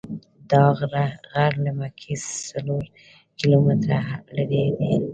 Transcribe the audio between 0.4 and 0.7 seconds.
دا